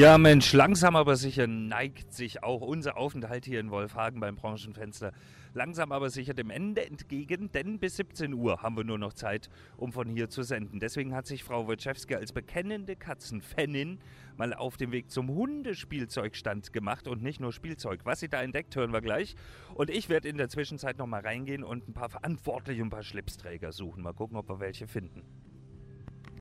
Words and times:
Ja, 0.00 0.16
Mensch, 0.16 0.54
langsam 0.54 0.96
aber 0.96 1.14
sicher 1.16 1.46
neigt 1.46 2.14
sich 2.14 2.42
auch 2.42 2.62
unser 2.62 2.96
Aufenthalt 2.96 3.44
hier 3.44 3.60
in 3.60 3.70
Wolfhagen 3.70 4.18
beim 4.18 4.34
Branchenfenster 4.34 5.12
langsam 5.52 5.92
aber 5.92 6.08
sicher 6.08 6.32
dem 6.32 6.48
Ende 6.48 6.86
entgegen, 6.86 7.52
denn 7.52 7.78
bis 7.78 7.96
17 7.96 8.32
Uhr 8.32 8.62
haben 8.62 8.78
wir 8.78 8.84
nur 8.84 8.96
noch 8.96 9.12
Zeit, 9.12 9.50
um 9.76 9.92
von 9.92 10.08
hier 10.08 10.30
zu 10.30 10.42
senden. 10.42 10.80
Deswegen 10.80 11.14
hat 11.14 11.26
sich 11.26 11.44
Frau 11.44 11.66
Wojciechowski 11.66 12.14
als 12.14 12.32
bekennende 12.32 12.96
Katzenfanin 12.96 13.98
mal 14.38 14.54
auf 14.54 14.78
den 14.78 14.90
Weg 14.90 15.10
zum 15.10 15.28
Hundespielzeugstand 15.28 16.72
gemacht 16.72 17.06
und 17.06 17.22
nicht 17.22 17.38
nur 17.38 17.52
Spielzeug. 17.52 18.00
Was 18.04 18.20
sie 18.20 18.30
da 18.30 18.40
entdeckt, 18.40 18.74
hören 18.76 18.94
wir 18.94 19.02
gleich. 19.02 19.34
Und 19.74 19.90
ich 19.90 20.08
werde 20.08 20.30
in 20.30 20.38
der 20.38 20.48
Zwischenzeit 20.48 20.96
nochmal 20.96 21.20
reingehen 21.20 21.62
und 21.62 21.86
ein 21.90 21.92
paar 21.92 22.08
Verantwortliche 22.08 22.80
und 22.80 22.86
ein 22.86 22.90
paar 22.90 23.02
Schlipsträger 23.02 23.70
suchen. 23.70 24.02
Mal 24.02 24.14
gucken, 24.14 24.38
ob 24.38 24.48
wir 24.48 24.60
welche 24.60 24.86
finden. 24.86 25.24